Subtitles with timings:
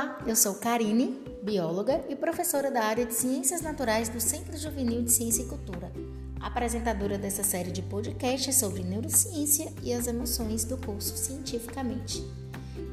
[0.00, 5.02] Olá, eu sou Karine, bióloga e professora da área de Ciências Naturais do Centro Juvenil
[5.02, 5.92] de Ciência e Cultura,
[6.40, 12.26] apresentadora dessa série de podcasts sobre neurociência e as emoções do curso Cientificamente.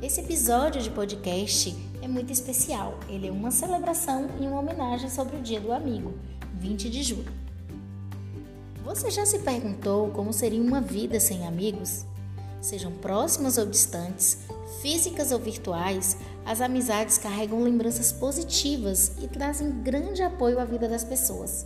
[0.02, 3.00] Esse episódio de podcast é muito especial.
[3.08, 6.14] Ele é uma celebração e uma homenagem sobre o Dia do Amigo,
[6.56, 7.32] 20 de julho.
[8.84, 12.06] Você já se perguntou como seria uma vida sem amigos?
[12.62, 14.40] Sejam próximos ou distantes,
[14.82, 21.04] físicas ou virtuais, as amizades carregam lembranças positivas e trazem grande apoio à vida das
[21.04, 21.66] pessoas.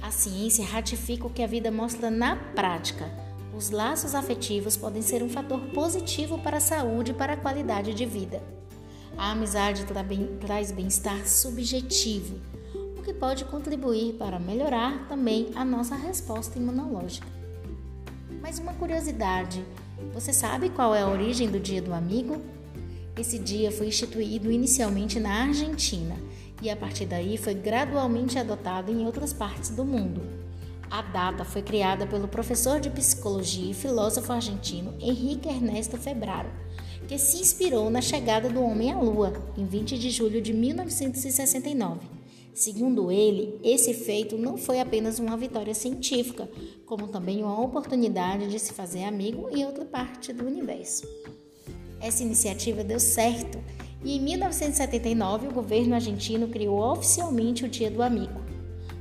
[0.00, 3.10] A ciência ratifica o que a vida mostra na prática.
[3.56, 7.92] Os laços afetivos podem ser um fator positivo para a saúde e para a qualidade
[7.92, 8.40] de vida.
[9.16, 9.84] A amizade
[10.40, 12.38] traz bem-estar subjetivo,
[12.96, 17.26] o que pode contribuir para melhorar também a nossa resposta imunológica.
[18.40, 19.64] Mas uma curiosidade:
[20.12, 22.40] você sabe qual é a origem do Dia do Amigo?
[23.16, 26.16] Esse dia foi instituído inicialmente na Argentina
[26.62, 30.22] e a partir daí foi gradualmente adotado em outras partes do mundo.
[30.90, 36.48] A data foi criada pelo professor de psicologia e filósofo argentino Henrique Ernesto Febraro,
[37.06, 42.17] que se inspirou na chegada do homem à Lua em 20 de julho de 1969
[42.58, 46.50] Segundo ele, esse feito não foi apenas uma vitória científica,
[46.84, 51.06] como também uma oportunidade de se fazer amigo em outra parte do universo.
[52.00, 53.60] Essa iniciativa deu certo
[54.04, 58.40] e em 1979 o governo argentino criou oficialmente o Dia do Amigo.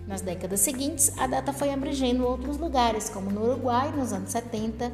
[0.05, 4.93] Nas décadas seguintes, a data foi abrangendo outros lugares, como no Uruguai nos anos 70,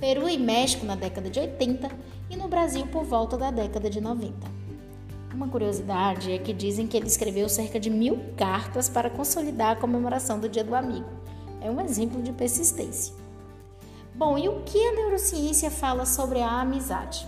[0.00, 1.90] Peru e México na década de 80
[2.30, 4.61] e no Brasil por volta da década de 90.
[5.34, 9.76] Uma curiosidade é que dizem que ele escreveu cerca de mil cartas para consolidar a
[9.76, 11.08] comemoração do Dia do Amigo.
[11.58, 13.14] É um exemplo de persistência.
[14.14, 17.26] Bom, e o que a neurociência fala sobre a amizade?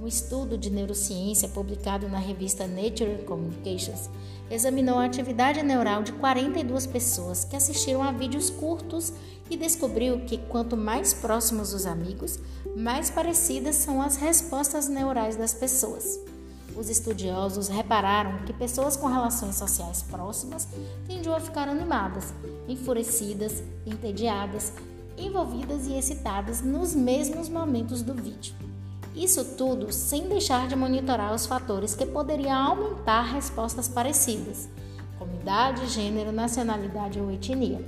[0.00, 4.08] Um estudo de neurociência publicado na revista Nature Communications
[4.48, 9.12] examinou a atividade neural de 42 pessoas que assistiram a vídeos curtos
[9.50, 12.38] e descobriu que quanto mais próximos os amigos,
[12.76, 16.33] mais parecidas são as respostas neurais das pessoas.
[16.76, 20.68] Os estudiosos repararam que pessoas com relações sociais próximas
[21.06, 22.34] tendiam a ficar animadas,
[22.66, 24.72] enfurecidas, entediadas,
[25.16, 28.54] envolvidas e excitadas nos mesmos momentos do vídeo.
[29.14, 34.68] Isso tudo sem deixar de monitorar os fatores que poderiam aumentar respostas parecidas,
[35.16, 37.80] como idade, gênero, nacionalidade ou etnia.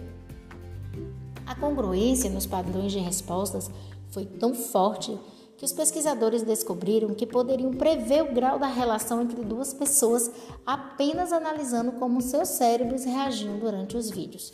[1.45, 3.69] A congruência nos padrões de respostas
[4.11, 5.19] foi tão forte
[5.57, 10.31] que os pesquisadores descobriram que poderiam prever o grau da relação entre duas pessoas
[10.67, 14.53] apenas analisando como seus cérebros reagiam durante os vídeos.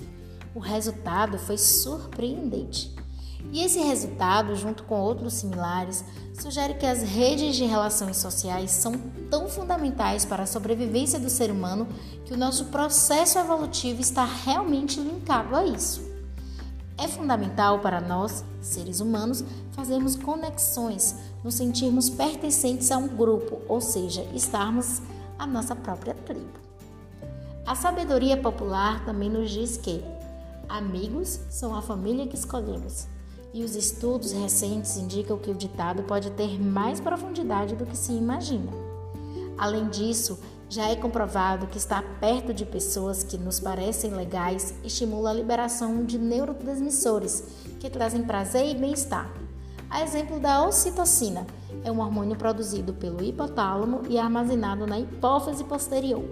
[0.54, 2.94] O resultado foi surpreendente.
[3.50, 6.04] E esse resultado, junto com outros similares,
[6.40, 8.92] sugere que as redes de relações sociais são
[9.30, 11.88] tão fundamentais para a sobrevivência do ser humano
[12.24, 16.11] que o nosso processo evolutivo está realmente linkado a isso.
[17.02, 19.42] É fundamental para nós, seres humanos,
[19.72, 25.02] fazermos conexões, nos sentirmos pertencentes a um grupo, ou seja, estarmos
[25.36, 26.60] a nossa própria tribo.
[27.66, 30.00] A sabedoria popular também nos diz que
[30.68, 33.08] amigos são a família que escolhemos.
[33.52, 38.12] E os estudos recentes indicam que o ditado pode ter mais profundidade do que se
[38.12, 38.70] imagina.
[39.58, 40.38] Além disso,
[40.72, 46.02] já é comprovado que estar perto de pessoas que nos parecem legais estimula a liberação
[46.02, 47.44] de neurotransmissores
[47.78, 49.30] que trazem prazer e bem-estar.
[49.90, 51.46] A exemplo da ocitocina,
[51.84, 56.24] é um hormônio produzido pelo hipotálamo e armazenado na hipófise posterior.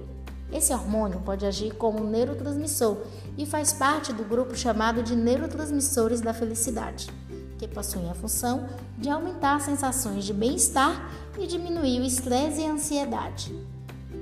[0.51, 2.97] Esse hormônio pode agir como um neurotransmissor
[3.37, 7.11] e faz parte do grupo chamado de neurotransmissores da felicidade,
[7.59, 12.73] que possuem a função de aumentar sensações de bem-estar e diminuir o estresse e a
[12.73, 13.55] ansiedade.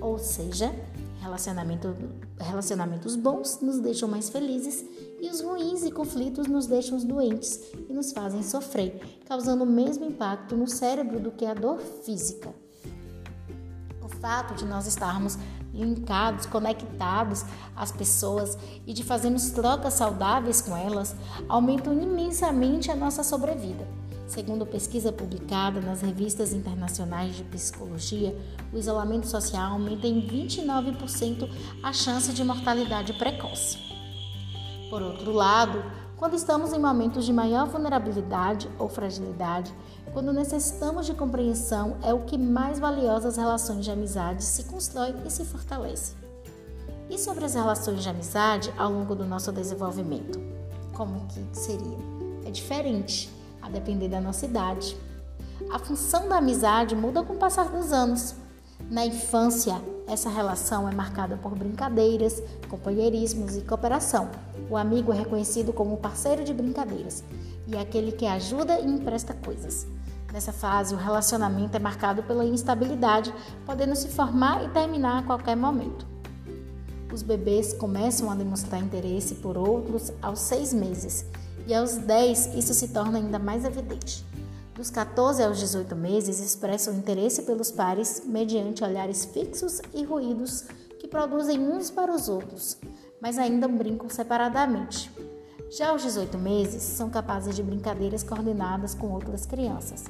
[0.01, 0.75] Ou seja,
[1.21, 1.95] relacionamento,
[2.39, 4.85] relacionamentos bons nos deixam mais felizes
[5.21, 10.05] e os ruins e conflitos nos deixam doentes e nos fazem sofrer, causando o mesmo
[10.05, 12.55] impacto no cérebro do que a dor física.
[14.03, 15.37] O fato de nós estarmos
[15.73, 17.45] linkados, conectados
[17.77, 18.57] às pessoas
[18.87, 21.15] e de fazermos trocas saudáveis com elas
[21.49, 23.87] aumentam imensamente a nossa sobrevida.
[24.29, 28.39] Segundo pesquisa publicada nas revistas internacionais de psicologia,
[28.71, 31.49] o isolamento social aumenta em 29%
[31.83, 33.79] a chance de mortalidade precoce.
[34.91, 35.83] Por outro lado,
[36.19, 39.73] quando estamos em momentos de maior vulnerabilidade ou fragilidade,
[40.13, 45.31] quando necessitamos de compreensão, é o que mais valiosas relações de amizade se constroem e
[45.31, 46.15] se fortalecem.
[47.09, 50.39] E sobre as relações de amizade ao longo do nosso desenvolvimento?
[50.93, 51.97] Como que seria?
[52.45, 53.38] É diferente
[53.69, 54.97] a depender da nossa idade.
[55.71, 58.35] A função da amizade muda com o passar dos anos.
[58.91, 64.31] Na infância, essa relação é marcada por brincadeiras, companheirismos e cooperação.
[64.71, 67.23] O amigo é reconhecido como parceiro de brincadeiras
[67.67, 69.87] e é aquele que ajuda e empresta coisas.
[70.33, 73.35] Nessa fase, o relacionamento é marcado pela instabilidade,
[73.67, 76.07] podendo se formar e terminar a qualquer momento.
[77.13, 81.27] Os bebês começam a demonstrar interesse por outros aos seis meses
[81.69, 84.25] e aos 10 isso se torna ainda mais evidente.
[84.75, 90.65] Dos 14 aos 18 meses, expressam interesse pelos pares mediante olhares fixos e ruídos
[90.99, 92.79] que produzem uns para os outros,
[93.21, 95.11] mas ainda brincam separadamente.
[95.71, 100.05] Já aos 18 meses, são capazes de brincadeiras coordenadas com outras crianças.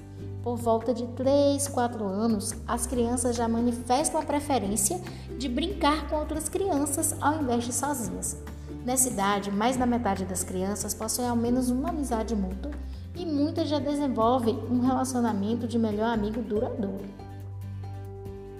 [0.44, 5.00] Por volta de 3, 4 anos, as crianças já manifestam a preferência
[5.37, 8.37] de brincar com outras crianças ao invés de sozinhas.
[8.84, 12.70] Nessa idade, mais da metade das crianças possuem ao menos uma amizade mútua
[13.14, 17.04] e muitas já desenvolvem um relacionamento de melhor amigo duradouro.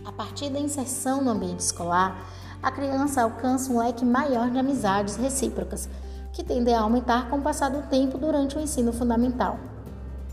[0.05, 2.19] A partir da inserção no ambiente escolar,
[2.63, 5.89] a criança alcança um leque maior de amizades recíprocas,
[6.33, 9.59] que tendem a aumentar com o passar do tempo durante o ensino fundamental.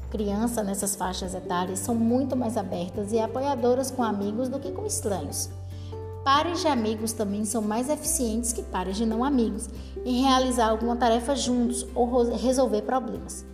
[0.09, 4.85] Crianças nessas faixas etárias são muito mais abertas e apoiadoras com amigos do que com
[4.85, 5.49] estranhos.
[6.25, 9.69] Pares de amigos também são mais eficientes que pares de não amigos
[10.03, 13.45] em realizar alguma tarefa juntos ou resolver problemas.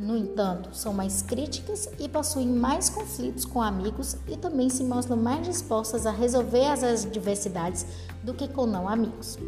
[0.00, 5.16] No entanto, são mais críticas e possuem mais conflitos com amigos e também se mostram
[5.16, 7.86] mais dispostas a resolver as adversidades
[8.24, 9.38] do que com não amigos.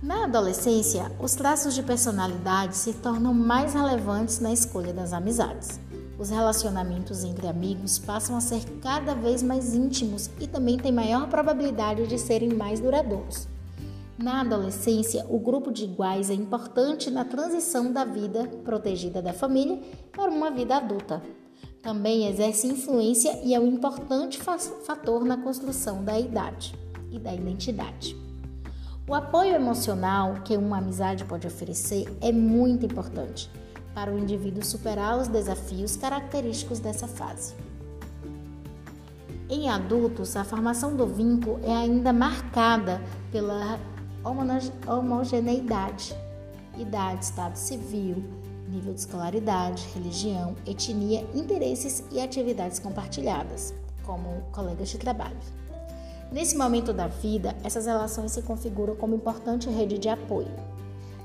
[0.00, 5.80] Na adolescência, os traços de personalidade se tornam mais relevantes na escolha das amizades.
[6.16, 11.28] Os relacionamentos entre amigos passam a ser cada vez mais íntimos e também têm maior
[11.28, 13.48] probabilidade de serem mais duradouros.
[14.16, 19.80] Na adolescência, o grupo de iguais é importante na transição da vida protegida da família
[20.12, 21.20] para uma vida adulta.
[21.82, 26.78] Também exerce influência e é um importante fator na construção da idade
[27.10, 28.16] e da identidade.
[29.06, 33.50] O apoio emocional que uma amizade pode oferecer é muito importante
[33.94, 37.54] para o indivíduo superar os desafios característicos dessa fase.
[39.48, 43.00] Em adultos, a formação do vínculo é ainda marcada
[43.30, 43.78] pela
[44.86, 46.16] homogeneidade,
[46.78, 48.24] idade, estado civil,
[48.68, 55.36] nível de escolaridade, religião, etnia, interesses e atividades compartilhadas, como colegas de trabalho.
[56.32, 60.50] Nesse momento da vida, essas relações se configuram como importante rede de apoio.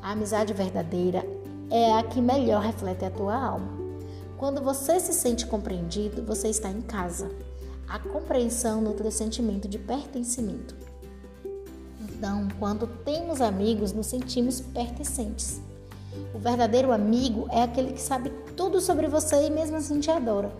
[0.04, 1.25] A amizade verdadeira
[1.71, 3.77] é a que melhor reflete a tua alma.
[4.38, 7.30] Quando você se sente compreendido, você está em casa.
[7.88, 10.75] A compreensão nutre o sentimento de pertencimento.
[12.01, 15.62] Então, quando temos amigos, nos sentimos pertencentes.
[16.33, 20.51] O verdadeiro amigo é aquele que sabe tudo sobre você e mesmo assim te adora.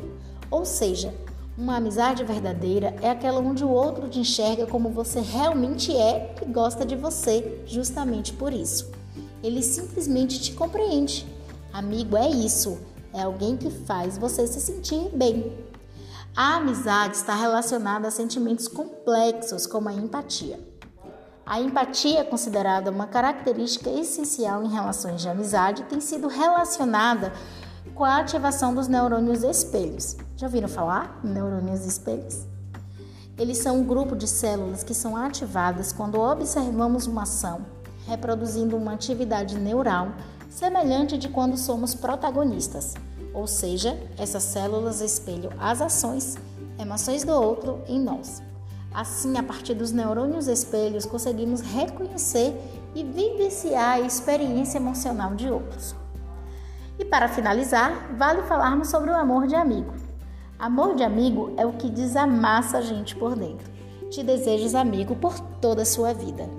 [0.52, 1.14] Ou seja,
[1.58, 6.46] uma amizade verdadeira é aquela onde o outro te enxerga como você realmente é e
[6.46, 8.99] gosta de você, justamente por isso.
[9.44, 11.26] Ele simplesmente te compreende.
[11.72, 12.78] Amigo é isso,
[13.14, 15.58] é alguém que faz você se sentir bem.
[16.36, 20.60] A amizade está relacionada a sentimentos complexos, como a empatia.
[21.46, 27.34] A empatia, considerada uma característica essencial em relações de amizade, tem sido relacionada
[27.96, 30.16] com a ativação dos neurônios espelhos.
[30.38, 32.46] Já ouviram falar neurônios espelhos?
[33.38, 38.94] Eles são um grupo de células que são ativadas quando observamos uma ação reproduzindo uma
[38.94, 40.14] atividade neural
[40.50, 42.96] semelhante de quando somos protagonistas,
[43.34, 46.38] ou seja, essas células espelham as ações,
[46.80, 48.42] emoções do outro em nós.
[48.94, 52.60] Assim, a partir dos neurônios espelhos, conseguimos reconhecer
[52.96, 55.96] e vivenciar a experiência emocional de outros.
[56.98, 59.94] E para finalizar, vale falarmos sobre o amor de amigo.
[60.58, 63.72] Amor de amigo é o que desamassa a gente por dentro.
[64.10, 66.50] Te desejas amigo por toda a sua vida.